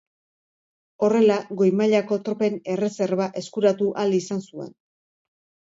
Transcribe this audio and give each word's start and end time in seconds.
Horrela, 1.07 1.35
goi 1.59 1.67
mailako 1.81 2.17
tropen 2.29 2.59
erreserba 2.77 3.29
eskuratu 3.45 3.93
ahal 3.95 4.19
izan 4.25 4.45
zuen. 4.51 4.77